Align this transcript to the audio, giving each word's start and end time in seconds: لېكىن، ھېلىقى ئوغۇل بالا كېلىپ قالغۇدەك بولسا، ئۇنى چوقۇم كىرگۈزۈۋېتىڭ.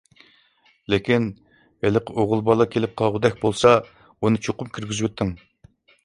لېكىن، 0.91 1.25
ھېلىقى 1.85 2.15
ئوغۇل 2.23 2.41
بالا 2.47 2.65
كېلىپ 2.75 2.95
قالغۇدەك 3.01 3.37
بولسا، 3.43 3.73
ئۇنى 4.21 4.41
چوقۇم 4.47 4.71
كىرگۈزۈۋېتىڭ. 4.79 5.35